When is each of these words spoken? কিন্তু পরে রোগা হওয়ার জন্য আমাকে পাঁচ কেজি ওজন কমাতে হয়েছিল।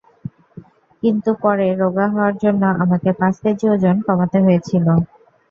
কিন্তু 1.03 1.29
পরে 1.41 1.67
রোগা 1.81 2.05
হওয়ার 2.13 2.35
জন্য 2.43 2.63
আমাকে 2.83 3.09
পাঁচ 3.19 3.35
কেজি 3.43 3.65
ওজন 3.73 3.95
কমাতে 4.07 4.37
হয়েছিল। 4.45 4.85